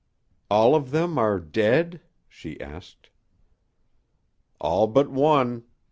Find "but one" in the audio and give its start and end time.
4.87-5.63